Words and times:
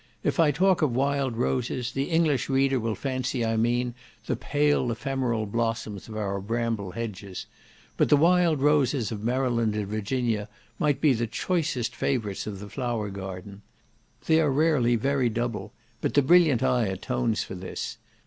If 0.23 0.39
I 0.39 0.49
talk 0.49 0.81
of 0.81 0.95
wild 0.95 1.37
roses, 1.37 1.91
the 1.91 2.05
English 2.09 2.49
reader 2.49 2.79
will 2.79 2.95
fancy 2.95 3.45
I 3.45 3.55
mean 3.55 3.93
the 4.25 4.35
pale 4.35 4.91
ephemeral 4.91 5.45
blossoms 5.45 6.09
of 6.09 6.17
our 6.17 6.41
bramble 6.41 6.89
hedges; 6.93 7.45
but 7.97 8.09
the 8.09 8.17
wild 8.17 8.61
roses 8.63 9.11
of 9.11 9.23
Maryland 9.23 9.75
and 9.75 9.85
Virginia 9.87 10.49
might 10.79 11.01
be 11.01 11.13
the 11.13 11.27
choicest 11.27 11.95
favourites 11.95 12.47
of 12.47 12.59
the 12.59 12.67
flower 12.71 13.11
garden. 13.11 13.61
They 14.25 14.41
are 14.41 14.49
rarely 14.51 14.95
very 14.95 15.29
double, 15.29 15.71
but 16.01 16.15
the 16.15 16.23
brilliant 16.23 16.63
eye 16.63 16.87
atones 16.87 17.43
for 17.43 17.53
this. 17.53 17.99